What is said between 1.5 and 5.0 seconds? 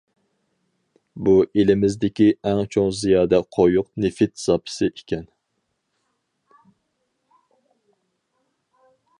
ئېلىمىزدىكى ئەڭ چوڭ زىيادە قويۇق نېفىت زاپىسى